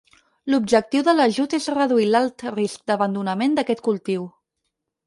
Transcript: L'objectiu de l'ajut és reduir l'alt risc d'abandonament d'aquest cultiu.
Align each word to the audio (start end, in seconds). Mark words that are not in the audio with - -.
L'objectiu 0.53 1.03
de 1.09 1.13
l'ajut 1.17 1.53
és 1.59 1.69
reduir 1.75 2.09
l'alt 2.17 2.47
risc 2.55 2.85
d'abandonament 2.91 3.57
d'aquest 3.61 3.87
cultiu. 3.91 4.27